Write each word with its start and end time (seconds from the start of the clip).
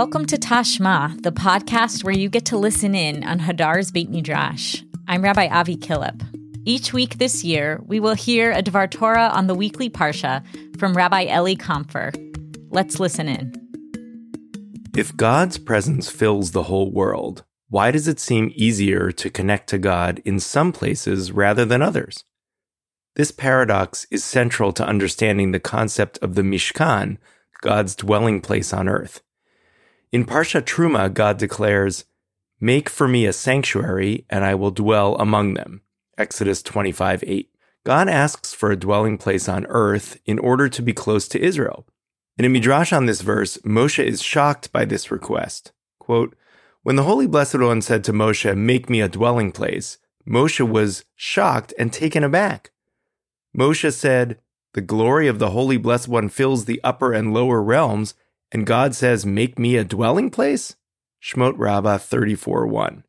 Welcome 0.00 0.24
to 0.28 0.38
Tashma, 0.38 1.22
the 1.22 1.30
podcast 1.30 2.04
where 2.04 2.16
you 2.16 2.30
get 2.30 2.46
to 2.46 2.56
listen 2.56 2.94
in 2.94 3.22
on 3.22 3.38
Hadar's 3.38 3.90
Beit 3.90 4.08
Midrash. 4.08 4.80
I'm 5.06 5.20
Rabbi 5.20 5.48
Avi 5.48 5.76
Killip. 5.76 6.22
Each 6.64 6.94
week 6.94 7.18
this 7.18 7.44
year, 7.44 7.78
we 7.84 8.00
will 8.00 8.14
hear 8.14 8.50
a 8.50 8.62
Dvar 8.62 8.90
Torah 8.90 9.28
on 9.28 9.46
the 9.46 9.54
weekly 9.54 9.90
Parsha 9.90 10.42
from 10.78 10.96
Rabbi 10.96 11.26
Elie 11.26 11.54
Kaunfer. 11.54 12.14
Let's 12.70 12.98
listen 12.98 13.28
in. 13.28 13.52
If 14.96 15.14
God's 15.18 15.58
presence 15.58 16.08
fills 16.08 16.52
the 16.52 16.62
whole 16.62 16.90
world, 16.90 17.44
why 17.68 17.90
does 17.90 18.08
it 18.08 18.18
seem 18.18 18.52
easier 18.54 19.12
to 19.12 19.28
connect 19.28 19.68
to 19.68 19.78
God 19.78 20.22
in 20.24 20.40
some 20.40 20.72
places 20.72 21.30
rather 21.30 21.66
than 21.66 21.82
others? 21.82 22.24
This 23.16 23.32
paradox 23.32 24.06
is 24.10 24.24
central 24.24 24.72
to 24.72 24.86
understanding 24.86 25.52
the 25.52 25.60
concept 25.60 26.16
of 26.22 26.36
the 26.36 26.42
Mishkan, 26.42 27.18
God's 27.60 27.94
dwelling 27.94 28.40
place 28.40 28.72
on 28.72 28.88
earth. 28.88 29.20
In 30.12 30.26
Parsha 30.26 30.60
Truma, 30.60 31.12
God 31.12 31.38
declares, 31.38 32.04
Make 32.60 32.90
for 32.90 33.06
me 33.06 33.26
a 33.26 33.32
sanctuary, 33.32 34.26
and 34.28 34.44
I 34.44 34.54
will 34.56 34.72
dwell 34.72 35.16
among 35.16 35.54
them. 35.54 35.82
Exodus 36.18 36.62
25 36.62 37.22
8. 37.26 37.50
God 37.84 38.08
asks 38.08 38.52
for 38.52 38.70
a 38.70 38.76
dwelling 38.76 39.16
place 39.18 39.48
on 39.48 39.66
earth 39.66 40.18
in 40.26 40.38
order 40.38 40.68
to 40.68 40.82
be 40.82 40.92
close 40.92 41.28
to 41.28 41.40
Israel. 41.40 41.86
In 42.36 42.44
a 42.44 42.48
midrash 42.48 42.92
on 42.92 43.06
this 43.06 43.20
verse, 43.20 43.56
Moshe 43.58 44.04
is 44.04 44.20
shocked 44.20 44.72
by 44.72 44.84
this 44.84 45.10
request. 45.10 45.72
Quote, 45.98 46.36
when 46.82 46.96
the 46.96 47.04
Holy 47.04 47.26
Blessed 47.26 47.58
One 47.58 47.82
said 47.82 48.02
to 48.04 48.12
Moshe, 48.12 48.56
Make 48.56 48.90
me 48.90 49.00
a 49.00 49.08
dwelling 49.08 49.52
place, 49.52 49.98
Moshe 50.26 50.66
was 50.66 51.04
shocked 51.14 51.72
and 51.78 51.92
taken 51.92 52.24
aback. 52.24 52.72
Moshe 53.56 53.92
said, 53.92 54.40
The 54.72 54.80
glory 54.80 55.28
of 55.28 55.38
the 55.38 55.50
Holy 55.50 55.76
Blessed 55.76 56.08
One 56.08 56.28
fills 56.28 56.64
the 56.64 56.80
upper 56.82 57.12
and 57.12 57.32
lower 57.32 57.62
realms, 57.62 58.14
and 58.52 58.66
God 58.66 58.94
says, 58.94 59.24
Make 59.24 59.58
me 59.58 59.76
a 59.76 59.84
dwelling 59.84 60.30
place? 60.30 60.76
Shmot 61.22 61.54
Rabbah 61.56 61.98
34 61.98 62.66
1. 62.66 63.04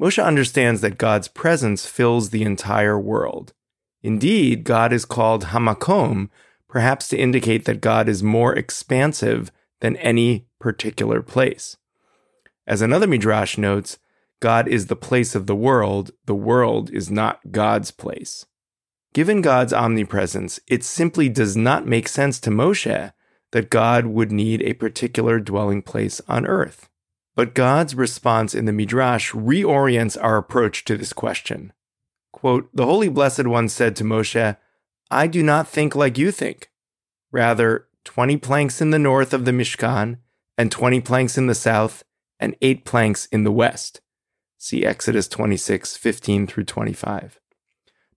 Moshe 0.00 0.22
understands 0.22 0.80
that 0.82 0.98
God's 0.98 1.28
presence 1.28 1.86
fills 1.86 2.30
the 2.30 2.42
entire 2.42 2.98
world. 2.98 3.54
Indeed, 4.02 4.64
God 4.64 4.92
is 4.92 5.04
called 5.04 5.46
Hamakom, 5.46 6.28
perhaps 6.68 7.08
to 7.08 7.16
indicate 7.16 7.64
that 7.64 7.80
God 7.80 8.08
is 8.08 8.22
more 8.22 8.54
expansive 8.54 9.50
than 9.80 9.96
any 9.96 10.46
particular 10.58 11.22
place. 11.22 11.76
As 12.66 12.82
another 12.82 13.06
midrash 13.06 13.56
notes, 13.56 13.98
God 14.40 14.68
is 14.68 14.86
the 14.86 14.96
place 14.96 15.34
of 15.34 15.46
the 15.46 15.56
world, 15.56 16.10
the 16.26 16.34
world 16.34 16.90
is 16.90 17.10
not 17.10 17.52
God's 17.52 17.90
place. 17.90 18.44
Given 19.14 19.40
God's 19.40 19.72
omnipresence, 19.72 20.60
it 20.66 20.84
simply 20.84 21.30
does 21.30 21.56
not 21.56 21.86
make 21.86 22.06
sense 22.06 22.38
to 22.40 22.50
Moshe 22.50 23.12
that 23.56 23.70
God 23.70 24.04
would 24.04 24.30
need 24.30 24.60
a 24.60 24.74
particular 24.74 25.40
dwelling 25.40 25.80
place 25.80 26.20
on 26.28 26.46
earth. 26.46 26.90
But 27.34 27.54
God's 27.54 27.94
response 27.94 28.54
in 28.54 28.66
the 28.66 28.72
Midrash 28.72 29.32
reorients 29.32 30.22
our 30.22 30.36
approach 30.36 30.84
to 30.84 30.94
this 30.94 31.14
question. 31.14 31.72
Quote, 32.34 32.68
the 32.74 32.84
Holy 32.84 33.08
Blessed 33.08 33.46
One 33.46 33.70
said 33.70 33.96
to 33.96 34.04
Moshe, 34.04 34.58
I 35.10 35.26
do 35.26 35.42
not 35.42 35.68
think 35.68 35.94
like 35.96 36.18
you 36.18 36.30
think. 36.30 36.70
Rather, 37.32 37.86
20 38.04 38.36
planks 38.36 38.82
in 38.82 38.90
the 38.90 38.98
north 38.98 39.32
of 39.32 39.46
the 39.46 39.52
Mishkan, 39.52 40.18
and 40.58 40.70
20 40.70 41.00
planks 41.00 41.38
in 41.38 41.46
the 41.46 41.54
south, 41.54 42.04
and 42.38 42.54
8 42.60 42.84
planks 42.84 43.24
in 43.24 43.44
the 43.44 43.50
west. 43.50 44.02
See 44.58 44.84
Exodus 44.84 45.28
26, 45.28 45.96
15 45.96 46.46
through 46.46 46.64
25. 46.64 47.40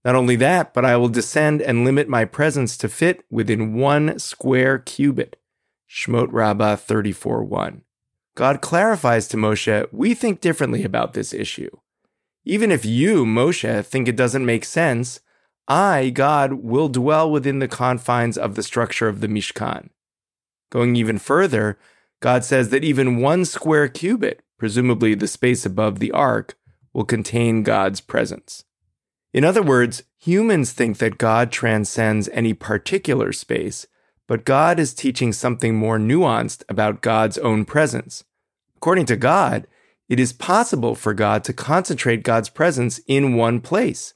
Not 0.05 0.16
only 0.16 0.36
that, 0.38 0.73
but 0.73 0.86
I 0.86 0.95
will 0.97 1.09
descend 1.09 1.61
and 1.61 1.83
limit 1.83 2.08
my 2.08 2.25
presence 2.25 2.78
to 2.78 2.89
fit 2.89 3.25
within 3.30 3.73
one 3.73 4.17
square 4.19 4.80
cubit. 4.80 5.36
Shmot 5.89 6.30
Rabbah 6.31 6.78
34 6.78 7.44
1. 7.44 7.81
God 8.36 8.61
clarifies 8.61 9.28
to 9.28 9.38
Moshe, 9.38 9.88
we 9.91 10.14
think 10.14 10.39
differently 10.39 10.83
about 10.83 11.14
this 11.14 11.33
issue. 11.33 11.69
Even 12.46 12.72
if 12.72 12.85
you, 12.85 13.25
Moshe, 13.25 13.85
think 13.85 14.07
it 14.07 14.16
doesn't 14.16 14.46
make 14.46 14.63
sense, 14.63 15.19
I, 15.68 16.09
God, 16.09 16.53
will 16.53 16.88
dwell 16.88 17.29
within 17.29 17.59
the 17.59 17.68
confines 17.68 18.38
of 18.38 18.56
the 18.56 18.63
structure 18.63 19.07
of 19.07 19.19
the 19.19 19.28
Mishkan. 19.28 19.90
Going 20.72 20.96
even 20.96 21.18
further, 21.18 21.78
God 22.22 22.44
says 22.44 22.69
that 22.69 22.84
even 22.84 23.22
one 23.22 23.46
square 23.46 23.88
cubit, 23.88 24.41
presumably 24.57 25.16
the 25.16 25.28
space 25.28 25.66
above 25.66 26.00
the 26.00 26.12
ark, 26.12 26.57
will 26.94 27.06
contain 27.06 27.63
God's 27.63 28.02
presence. 28.02 28.63
In 29.34 29.44
other 29.44 29.62
words, 29.62 30.03
humans 30.17 30.72
think 30.72 30.97
that 30.97 31.17
God 31.17 31.51
transcends 31.51 32.29
any 32.29 32.53
particular 32.53 33.31
space, 33.31 33.85
but 34.28 34.45
God 34.45 34.79
is 34.79 34.94
teaching 34.94 35.34
something 35.34 35.75
more 35.75 36.00
nuanced 36.00 36.63
about 36.67 37.01
God's 37.01 37.38
own 37.38 37.66
presence. 37.66 38.23
According 38.78 39.06
to 39.07 39.16
God, 39.16 39.67
it 40.07 40.19
is 40.19 40.34
possible 40.34 40.95
for 40.95 41.13
God 41.13 41.44
to 41.44 41.53
concentrate 41.53 42.23
God's 42.23 42.50
presence 42.50 43.00
in 43.07 43.35
one 43.35 43.62
place. 43.62 44.16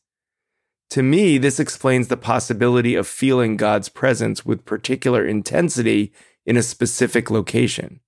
To 0.89 1.03
me, 1.03 1.37
this 1.37 1.59
explains 1.59 2.07
the 2.07 2.17
possibility 2.17 2.95
of 2.95 3.07
feeling 3.07 3.57
God's 3.57 3.89
presence 3.89 4.45
with 4.45 4.65
particular 4.65 5.25
intensity 5.25 6.11
in 6.45 6.57
a 6.57 6.63
specific 6.63 7.29
location. 7.29 7.99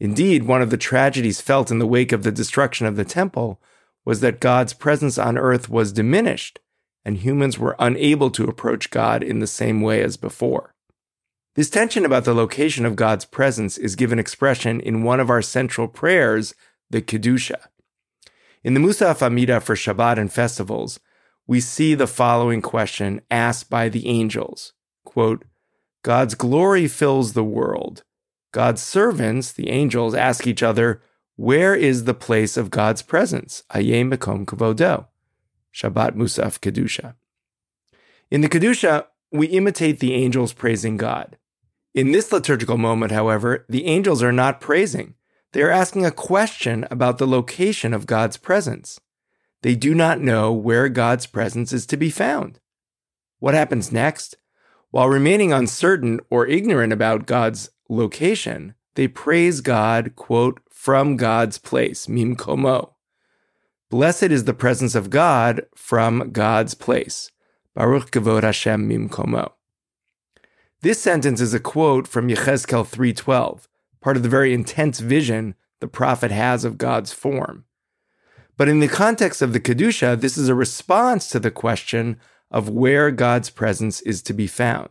Indeed, 0.00 0.44
one 0.44 0.62
of 0.62 0.70
the 0.70 0.76
tragedies 0.76 1.40
felt 1.40 1.70
in 1.70 1.78
the 1.78 1.86
wake 1.86 2.12
of 2.12 2.24
the 2.24 2.32
destruction 2.32 2.86
of 2.86 2.96
the 2.96 3.04
temple 3.04 3.60
was 4.04 4.20
that 4.20 4.40
God's 4.40 4.72
presence 4.72 5.18
on 5.18 5.38
earth 5.38 5.68
was 5.68 5.92
diminished, 5.92 6.60
and 7.04 7.18
humans 7.18 7.58
were 7.58 7.76
unable 7.78 8.30
to 8.30 8.44
approach 8.44 8.90
God 8.90 9.22
in 9.22 9.38
the 9.38 9.46
same 9.46 9.80
way 9.80 10.02
as 10.02 10.16
before. 10.16 10.74
This 11.54 11.70
tension 11.70 12.04
about 12.04 12.24
the 12.24 12.34
location 12.34 12.84
of 12.84 12.96
God's 12.96 13.24
presence 13.24 13.78
is 13.78 13.94
given 13.94 14.18
expression 14.18 14.80
in 14.80 15.04
one 15.04 15.20
of 15.20 15.30
our 15.30 15.42
central 15.42 15.86
prayers, 15.86 16.54
the 16.90 17.00
Kedusha. 17.00 17.66
In 18.64 18.74
the 18.74 18.80
Musaf 18.80 19.22
Amida 19.22 19.60
for 19.60 19.74
Shabbat 19.74 20.18
and 20.18 20.32
festivals, 20.32 20.98
we 21.46 21.60
see 21.60 21.94
the 21.94 22.06
following 22.06 22.62
question 22.62 23.20
asked 23.30 23.70
by 23.70 23.88
the 23.88 24.08
angels 24.08 24.72
quote, 25.04 25.44
God's 26.02 26.34
glory 26.34 26.88
fills 26.88 27.32
the 27.32 27.44
world. 27.44 28.02
God's 28.52 28.82
servants, 28.82 29.52
the 29.52 29.68
angels, 29.70 30.14
ask 30.14 30.46
each 30.46 30.62
other, 30.62 31.02
where 31.36 31.74
is 31.74 32.04
the 32.04 32.14
place 32.14 32.56
of 32.56 32.70
God's 32.70 33.02
presence? 33.02 33.64
Aye 33.70 34.04
Mekom 34.04 34.44
Kavodo. 34.46 35.08
Shabbat 35.74 36.14
Musaf 36.14 36.60
Kedusha. 36.60 37.14
In 38.30 38.40
the 38.40 38.48
Kedusha, 38.48 39.06
we 39.32 39.48
imitate 39.48 39.98
the 39.98 40.14
angels 40.14 40.52
praising 40.52 40.96
God. 40.96 41.36
In 41.92 42.12
this 42.12 42.30
liturgical 42.30 42.78
moment, 42.78 43.10
however, 43.10 43.66
the 43.68 43.86
angels 43.86 44.22
are 44.22 44.32
not 44.32 44.60
praising. 44.60 45.14
They 45.52 45.62
are 45.62 45.70
asking 45.70 46.06
a 46.06 46.12
question 46.12 46.86
about 46.90 47.18
the 47.18 47.26
location 47.26 47.92
of 47.92 48.06
God's 48.06 48.36
presence. 48.36 49.00
They 49.62 49.74
do 49.74 49.94
not 49.94 50.20
know 50.20 50.52
where 50.52 50.88
God's 50.88 51.26
presence 51.26 51.72
is 51.72 51.86
to 51.86 51.96
be 51.96 52.10
found. 52.10 52.60
What 53.38 53.54
happens 53.54 53.90
next? 53.90 54.36
While 54.90 55.08
remaining 55.08 55.52
uncertain 55.52 56.20
or 56.30 56.46
ignorant 56.46 56.92
about 56.92 57.26
God's 57.26 57.70
location, 57.88 58.74
they 58.94 59.08
praise 59.08 59.60
God, 59.60 60.14
quote, 60.16 60.60
from 60.70 61.16
God's 61.16 61.58
place, 61.58 62.08
mim 62.08 62.36
komo. 62.36 62.90
Blessed 63.90 64.24
is 64.24 64.44
the 64.44 64.54
presence 64.54 64.94
of 64.94 65.10
God 65.10 65.66
from 65.74 66.30
God's 66.30 66.74
place. 66.74 67.30
Baruch 67.74 68.10
kavod 68.10 68.42
Hashem 68.42 68.86
mim 68.86 69.08
komo. 69.08 69.52
This 70.82 71.00
sentence 71.00 71.40
is 71.40 71.54
a 71.54 71.60
quote 71.60 72.06
from 72.06 72.28
Yechezkel 72.28 72.86
3.12, 72.86 73.66
part 74.00 74.16
of 74.16 74.22
the 74.22 74.28
very 74.28 74.52
intense 74.52 75.00
vision 75.00 75.54
the 75.80 75.88
prophet 75.88 76.30
has 76.30 76.64
of 76.64 76.78
God's 76.78 77.12
form. 77.12 77.64
But 78.56 78.68
in 78.68 78.80
the 78.80 78.88
context 78.88 79.42
of 79.42 79.52
the 79.52 79.60
Kedusha, 79.60 80.20
this 80.20 80.36
is 80.36 80.48
a 80.48 80.54
response 80.54 81.28
to 81.30 81.40
the 81.40 81.50
question 81.50 82.20
of 82.50 82.68
where 82.68 83.10
God's 83.10 83.50
presence 83.50 84.00
is 84.02 84.22
to 84.22 84.32
be 84.32 84.46
found. 84.46 84.90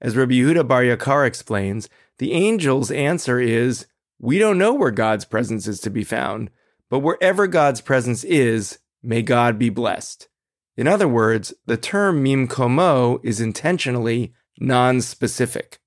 As 0.00 0.16
Rabbi 0.16 0.32
Yehuda 0.32 0.66
Bar 0.66 0.82
Yakar 0.82 1.26
explains, 1.26 1.88
the 2.22 2.34
angel's 2.34 2.92
answer 2.92 3.40
is 3.40 3.88
we 4.20 4.38
don't 4.38 4.56
know 4.56 4.72
where 4.72 4.92
God's 4.92 5.24
presence 5.24 5.66
is 5.66 5.80
to 5.80 5.90
be 5.90 6.04
found, 6.04 6.50
but 6.88 7.00
wherever 7.00 7.48
God's 7.48 7.80
presence 7.80 8.22
is, 8.22 8.78
may 9.02 9.22
God 9.22 9.58
be 9.58 9.70
blessed. 9.70 10.28
In 10.76 10.86
other 10.86 11.08
words, 11.08 11.52
the 11.66 11.76
term 11.76 12.22
mim 12.22 12.46
komo 12.46 13.18
is 13.24 13.40
intentionally 13.40 14.34
non-specific. 14.60 15.80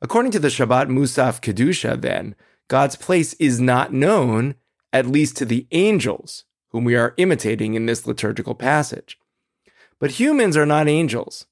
According 0.00 0.32
to 0.32 0.38
the 0.38 0.48
Shabbat 0.48 0.88
Musaf 0.88 1.42
Kedusha, 1.42 2.00
then, 2.00 2.34
God's 2.68 2.96
place 2.96 3.34
is 3.34 3.60
not 3.60 3.92
known, 3.92 4.54
at 4.90 5.04
least 5.06 5.36
to 5.36 5.44
the 5.44 5.66
angels, 5.70 6.44
whom 6.70 6.84
we 6.84 6.96
are 6.96 7.12
imitating 7.18 7.74
in 7.74 7.84
this 7.84 8.06
liturgical 8.06 8.54
passage. 8.54 9.18
But 9.98 10.12
humans 10.12 10.56
are 10.56 10.64
not 10.64 10.88
angels. 10.88 11.44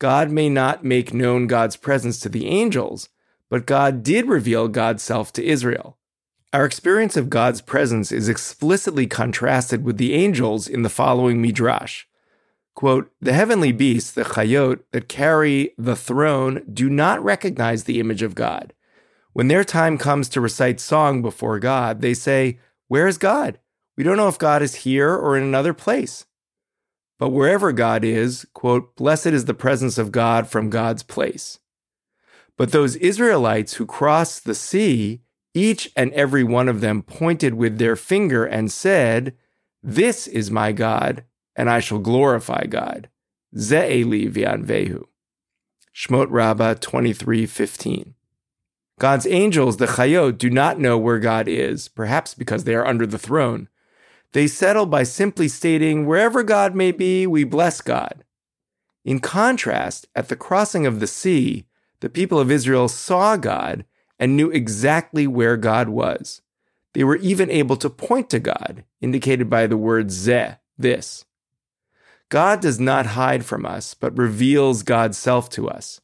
God 0.00 0.28
may 0.28 0.48
not 0.48 0.82
make 0.82 1.14
known 1.14 1.46
God's 1.46 1.76
presence 1.76 2.18
to 2.18 2.28
the 2.28 2.48
angels, 2.48 3.08
but 3.50 3.66
God 3.66 4.02
did 4.02 4.26
reveal 4.26 4.68
God's 4.68 5.02
self 5.02 5.32
to 5.34 5.44
Israel. 5.44 5.98
Our 6.52 6.64
experience 6.64 7.16
of 7.16 7.28
God's 7.28 7.60
presence 7.60 8.10
is 8.10 8.28
explicitly 8.28 9.06
contrasted 9.06 9.84
with 9.84 9.98
the 9.98 10.14
angels 10.14 10.66
in 10.66 10.82
the 10.82 10.88
following 10.88 11.42
midrash. 11.42 12.06
Quote, 12.74 13.12
the 13.20 13.32
heavenly 13.32 13.72
beasts, 13.72 14.12
the 14.12 14.22
chayot, 14.22 14.80
that 14.92 15.08
carry 15.08 15.74
the 15.76 15.96
throne 15.96 16.62
do 16.72 16.88
not 16.88 17.22
recognize 17.22 17.84
the 17.84 18.00
image 18.00 18.22
of 18.22 18.34
God. 18.34 18.72
When 19.32 19.48
their 19.48 19.64
time 19.64 19.98
comes 19.98 20.28
to 20.30 20.40
recite 20.40 20.80
song 20.80 21.22
before 21.22 21.58
God, 21.58 22.00
they 22.00 22.14
say, 22.14 22.58
Where 22.88 23.06
is 23.06 23.18
God? 23.18 23.58
We 23.96 24.02
don't 24.02 24.16
know 24.16 24.28
if 24.28 24.38
God 24.38 24.62
is 24.62 24.76
here 24.76 25.14
or 25.14 25.36
in 25.36 25.42
another 25.42 25.74
place. 25.74 26.24
But 27.18 27.30
wherever 27.30 27.70
God 27.70 28.02
is, 28.02 28.46
quote, 28.54 28.96
blessed 28.96 29.26
is 29.26 29.44
the 29.44 29.54
presence 29.54 29.98
of 29.98 30.10
God 30.10 30.48
from 30.48 30.70
God's 30.70 31.02
place. 31.02 31.58
But 32.60 32.72
those 32.72 32.96
Israelites 32.96 33.76
who 33.76 33.86
crossed 33.86 34.44
the 34.44 34.54
sea, 34.54 35.22
each 35.54 35.90
and 35.96 36.12
every 36.12 36.44
one 36.44 36.68
of 36.68 36.82
them 36.82 37.00
pointed 37.00 37.54
with 37.54 37.78
their 37.78 37.96
finger 37.96 38.44
and 38.44 38.70
said, 38.70 39.34
This 39.82 40.26
is 40.26 40.50
my 40.50 40.72
God, 40.72 41.24
and 41.56 41.70
I 41.70 41.80
shall 41.80 42.00
glorify 42.00 42.66
God. 42.66 43.08
Ze'eli 43.56 44.30
v'anvehu. 44.30 45.04
Shmot 45.96 46.26
Rabbah 46.28 46.74
23:15. 46.74 48.12
God's 48.98 49.26
angels, 49.26 49.78
the 49.78 49.86
Chayot, 49.86 50.36
do 50.36 50.50
not 50.50 50.78
know 50.78 50.98
where 50.98 51.18
God 51.18 51.48
is, 51.48 51.88
perhaps 51.88 52.34
because 52.34 52.64
they 52.64 52.74
are 52.74 52.86
under 52.86 53.06
the 53.06 53.18
throne. 53.18 53.70
They 54.32 54.46
settle 54.46 54.84
by 54.84 55.04
simply 55.04 55.48
stating, 55.48 56.04
wherever 56.04 56.42
God 56.42 56.74
may 56.74 56.92
be, 56.92 57.26
we 57.26 57.42
bless 57.42 57.80
God. 57.80 58.22
In 59.02 59.18
contrast, 59.18 60.08
at 60.14 60.28
the 60.28 60.36
crossing 60.36 60.84
of 60.84 61.00
the 61.00 61.06
sea, 61.06 61.64
the 62.00 62.10
people 62.10 62.38
of 62.38 62.50
Israel 62.50 62.88
saw 62.88 63.36
God 63.36 63.84
and 64.18 64.36
knew 64.36 64.50
exactly 64.50 65.26
where 65.26 65.56
God 65.56 65.88
was. 65.88 66.42
They 66.92 67.04
were 67.04 67.16
even 67.16 67.50
able 67.50 67.76
to 67.76 67.88
point 67.88 68.28
to 68.30 68.40
God, 68.40 68.84
indicated 69.00 69.48
by 69.48 69.66
the 69.66 69.76
word 69.76 70.10
ze, 70.10 70.56
this. 70.76 71.24
God 72.28 72.60
does 72.60 72.78
not 72.78 73.06
hide 73.06 73.44
from 73.44 73.66
us, 73.66 73.94
but 73.94 74.16
reveals 74.16 74.82
God's 74.82 75.18
self 75.18 75.48
to 75.50 75.68
us. 75.68 76.00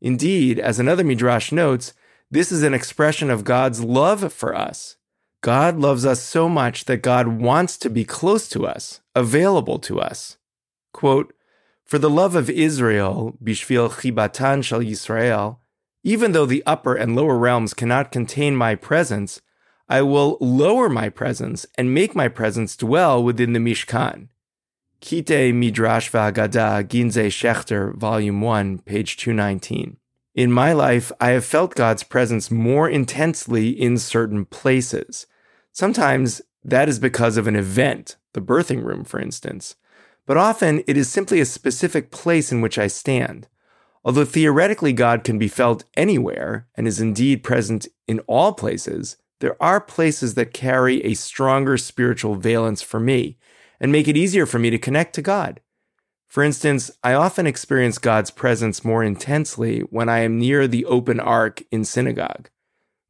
Indeed, 0.00 0.58
as 0.58 0.78
another 0.78 1.04
midrash 1.04 1.52
notes, 1.52 1.92
this 2.30 2.52
is 2.52 2.62
an 2.62 2.74
expression 2.74 3.30
of 3.30 3.44
God's 3.44 3.82
love 3.82 4.32
for 4.32 4.54
us. 4.54 4.96
God 5.40 5.78
loves 5.78 6.04
us 6.04 6.20
so 6.20 6.48
much 6.48 6.84
that 6.86 7.02
God 7.02 7.28
wants 7.28 7.78
to 7.78 7.90
be 7.90 8.04
close 8.04 8.48
to 8.50 8.66
us, 8.66 9.00
available 9.14 9.78
to 9.80 10.00
us. 10.00 10.36
Quote, 10.92 11.32
For 11.88 11.98
the 11.98 12.10
love 12.10 12.34
of 12.34 12.50
Israel, 12.50 13.38
bishvil 13.42 13.88
chibatan 13.88 14.62
shel 14.62 14.80
Yisrael, 14.80 15.56
even 16.04 16.32
though 16.32 16.44
the 16.44 16.62
upper 16.66 16.94
and 16.94 17.16
lower 17.16 17.38
realms 17.38 17.72
cannot 17.72 18.12
contain 18.12 18.54
my 18.54 18.74
presence, 18.74 19.40
I 19.88 20.02
will 20.02 20.36
lower 20.38 20.90
my 20.90 21.08
presence 21.08 21.64
and 21.78 21.94
make 21.94 22.14
my 22.14 22.28
presence 22.28 22.76
dwell 22.76 23.24
within 23.24 23.54
the 23.54 23.58
Mishkan. 23.58 24.28
Kite 25.00 25.54
Midrash 25.54 26.10
V'Agada, 26.10 26.86
Ginze 26.86 27.28
Schechter, 27.28 27.96
Volume 27.96 28.42
1, 28.42 28.80
page 28.80 29.16
219. 29.16 29.96
In 30.34 30.52
my 30.52 30.74
life, 30.74 31.10
I 31.18 31.30
have 31.30 31.46
felt 31.46 31.74
God's 31.74 32.02
presence 32.02 32.50
more 32.50 32.86
intensely 32.86 33.70
in 33.70 33.96
certain 33.96 34.44
places. 34.44 35.26
Sometimes 35.72 36.42
that 36.62 36.86
is 36.86 36.98
because 36.98 37.38
of 37.38 37.46
an 37.46 37.56
event, 37.56 38.16
the 38.34 38.42
birthing 38.42 38.84
room, 38.84 39.04
for 39.04 39.18
instance, 39.18 39.74
but 40.28 40.36
often 40.36 40.84
it 40.86 40.98
is 40.98 41.08
simply 41.08 41.40
a 41.40 41.46
specific 41.46 42.10
place 42.10 42.52
in 42.52 42.60
which 42.60 42.78
I 42.78 42.86
stand. 42.86 43.48
Although 44.04 44.26
theoretically 44.26 44.92
God 44.92 45.24
can 45.24 45.38
be 45.38 45.48
felt 45.48 45.84
anywhere 45.96 46.68
and 46.74 46.86
is 46.86 47.00
indeed 47.00 47.42
present 47.42 47.88
in 48.06 48.20
all 48.20 48.52
places, 48.52 49.16
there 49.40 49.56
are 49.58 49.80
places 49.80 50.34
that 50.34 50.52
carry 50.52 51.02
a 51.02 51.14
stronger 51.14 51.78
spiritual 51.78 52.34
valence 52.34 52.82
for 52.82 53.00
me 53.00 53.38
and 53.80 53.90
make 53.90 54.06
it 54.06 54.18
easier 54.18 54.44
for 54.44 54.58
me 54.58 54.68
to 54.68 54.76
connect 54.76 55.14
to 55.14 55.22
God. 55.22 55.60
For 56.26 56.44
instance, 56.44 56.90
I 57.02 57.14
often 57.14 57.46
experience 57.46 57.96
God's 57.96 58.30
presence 58.30 58.84
more 58.84 59.02
intensely 59.02 59.80
when 59.80 60.10
I 60.10 60.18
am 60.18 60.38
near 60.38 60.68
the 60.68 60.84
open 60.84 61.20
ark 61.20 61.62
in 61.70 61.86
synagogue. 61.86 62.50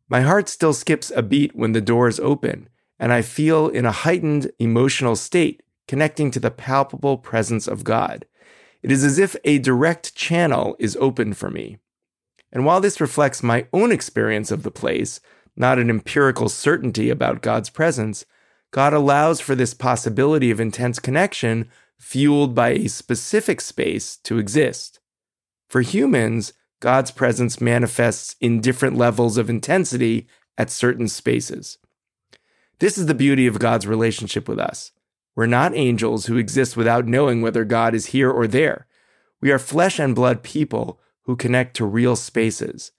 My 0.09 0.21
heart 0.21 0.49
still 0.49 0.73
skips 0.73 1.11
a 1.17 1.23
beat 1.23 1.57
when 1.57 1.73
the 1.73 1.81
doors 1.81 2.21
open, 2.21 2.69
and 2.97 3.13
I 3.13 3.23
feel 3.23 3.67
in 3.67 3.87
a 3.87 3.91
heightened 3.91 4.53
emotional 4.61 5.17
state, 5.17 5.65
connecting 5.89 6.31
to 6.31 6.39
the 6.39 6.51
palpable 6.51 7.19
presence 7.19 7.67
of 7.67 7.83
God. 7.83 8.27
It 8.83 8.93
is 8.93 9.03
as 9.03 9.19
if 9.19 9.35
a 9.43 9.59
direct 9.59 10.15
channel 10.15 10.77
is 10.79 10.97
open 11.01 11.33
for 11.35 11.51
me. 11.51 11.79
And 12.53 12.65
while 12.65 12.81
this 12.81 13.01
reflects 13.01 13.43
my 13.43 13.67
own 13.73 13.91
experience 13.91 14.51
of 14.51 14.63
the 14.63 14.71
place, 14.71 15.21
not 15.57 15.79
an 15.79 15.91
empirical 15.91 16.49
certainty 16.49 17.11
about 17.11 17.43
God's 17.43 17.71
presence, 17.71 18.25
God 18.71 18.93
allows 18.93 19.41
for 19.41 19.55
this 19.55 19.75
possibility 19.75 20.51
of 20.51 20.61
intense 20.61 20.99
connection 20.99 21.69
fueled 21.99 22.55
by 22.55 22.71
a 22.71 22.89
specific 22.89 23.61
space 23.61 24.17
to 24.19 24.39
exist. 24.39 25.01
For 25.69 25.81
humans, 25.81 26.53
God's 26.81 27.11
presence 27.11 27.61
manifests 27.61 28.37
in 28.41 28.61
different 28.61 28.97
levels 28.97 29.37
of 29.37 29.51
intensity 29.51 30.29
at 30.57 30.71
certain 30.71 31.09
spaces. 31.09 31.79
This 32.79 32.97
is 32.97 33.07
the 33.07 33.15
beauty 33.15 33.47
of 33.47 33.59
God's 33.59 33.87
relationship 33.87 34.49
with 34.49 34.61
us. 34.61 34.93
We're 35.39 35.47
not 35.47 35.77
angels 35.77 36.27
who 36.27 36.37
exist 36.37 36.77
without 36.77 37.07
knowing 37.07 37.43
whether 37.43 37.65
God 37.65 37.95
is 37.95 38.07
here 38.07 38.29
or 38.29 38.49
there. 38.49 38.89
We 39.41 39.53
are 39.53 39.59
flesh 39.61 40.01
and 40.01 40.13
blood 40.13 40.43
people 40.43 40.99
who 41.27 41.37
connect 41.37 41.77
to 41.77 41.85
real 41.85 42.17
spaces. 42.17 42.91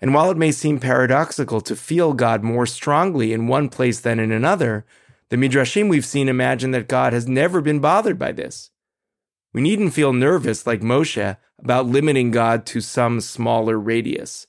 And 0.00 0.14
while 0.14 0.30
it 0.30 0.38
may 0.38 0.50
seem 0.50 0.80
paradoxical 0.80 1.60
to 1.60 1.76
feel 1.76 2.14
God 2.14 2.42
more 2.42 2.64
strongly 2.64 3.34
in 3.34 3.48
one 3.48 3.68
place 3.68 4.00
than 4.00 4.18
in 4.18 4.32
another, 4.32 4.86
the 5.28 5.36
Midrashim 5.36 5.90
we've 5.90 6.06
seen 6.06 6.26
imagine 6.26 6.70
that 6.70 6.88
God 6.88 7.12
has 7.12 7.28
never 7.28 7.60
been 7.60 7.80
bothered 7.80 8.18
by 8.18 8.32
this. 8.32 8.70
We 9.52 9.60
needn't 9.60 9.92
feel 9.92 10.14
nervous 10.14 10.66
like 10.66 10.80
Moshe 10.80 11.36
about 11.58 11.84
limiting 11.84 12.30
God 12.30 12.64
to 12.64 12.80
some 12.80 13.20
smaller 13.20 13.78
radius. 13.78 14.46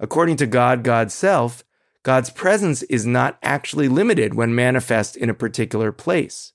According 0.00 0.38
to 0.38 0.46
God, 0.48 0.82
God's 0.82 1.14
self, 1.14 1.62
God's 2.02 2.30
presence 2.30 2.82
is 2.82 3.06
not 3.06 3.38
actually 3.44 3.86
limited 3.86 4.34
when 4.34 4.56
manifest 4.56 5.16
in 5.16 5.30
a 5.30 5.34
particular 5.34 5.92
place. 5.92 6.50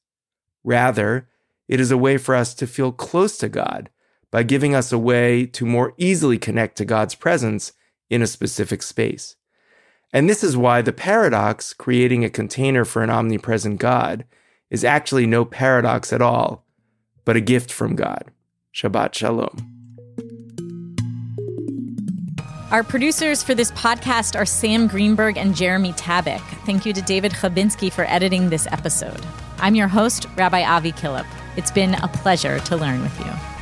Rather, 0.63 1.27
it 1.67 1.79
is 1.79 1.91
a 1.91 1.97
way 1.97 2.17
for 2.17 2.35
us 2.35 2.53
to 2.55 2.67
feel 2.67 2.91
close 2.91 3.37
to 3.37 3.49
God 3.49 3.89
by 4.31 4.43
giving 4.43 4.75
us 4.75 4.91
a 4.91 4.97
way 4.97 5.45
to 5.45 5.65
more 5.65 5.93
easily 5.97 6.37
connect 6.37 6.77
to 6.77 6.85
God's 6.85 7.15
presence 7.15 7.73
in 8.09 8.21
a 8.21 8.27
specific 8.27 8.81
space. 8.81 9.35
And 10.11 10.29
this 10.29 10.43
is 10.43 10.57
why 10.57 10.81
the 10.81 10.91
paradox, 10.91 11.73
creating 11.73 12.25
a 12.25 12.29
container 12.29 12.85
for 12.85 13.03
an 13.03 13.09
omnipresent 13.09 13.79
God, 13.79 14.25
is 14.69 14.83
actually 14.83 15.25
no 15.25 15.45
paradox 15.45 16.11
at 16.11 16.21
all, 16.21 16.65
but 17.25 17.35
a 17.35 17.41
gift 17.41 17.71
from 17.71 17.95
God. 17.95 18.31
Shabbat 18.73 19.13
Shalom. 19.13 19.78
Our 22.71 22.83
producers 22.83 23.41
for 23.41 23.55
this 23.55 23.71
podcast 23.71 24.39
are 24.39 24.45
Sam 24.45 24.85
Greenberg 24.85 25.37
and 25.37 25.55
Jeremy 25.55 25.91
Tabak. 25.93 26.41
Thank 26.67 26.85
you 26.85 26.93
to 26.93 27.01
David 27.01 27.31
Chabinsky 27.31 27.91
for 27.91 28.03
editing 28.03 28.49
this 28.49 28.67
episode. 28.67 29.25
I'm 29.57 29.73
your 29.73 29.87
host, 29.87 30.27
Rabbi 30.35 30.63
Avi 30.63 30.91
Killip. 30.91 31.25
It's 31.57 31.71
been 31.71 31.95
a 31.95 32.07
pleasure 32.07 32.59
to 32.59 32.77
learn 32.77 33.01
with 33.01 33.19
you. 33.21 33.58